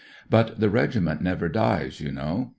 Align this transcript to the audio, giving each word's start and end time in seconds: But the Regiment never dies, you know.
But 0.31 0.59
the 0.59 0.71
Regiment 0.71 1.21
never 1.21 1.47
dies, 1.47 2.01
you 2.01 2.11
know. 2.11 2.49